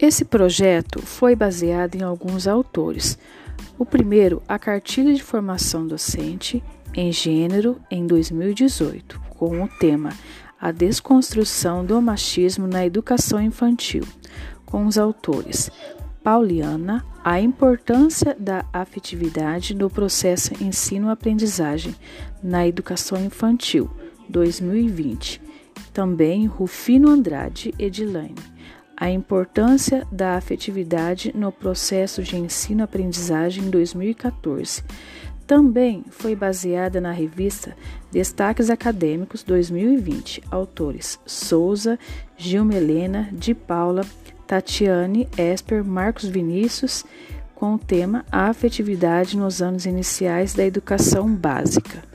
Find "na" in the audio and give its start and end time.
12.66-12.86, 22.42-22.66, 37.00-37.10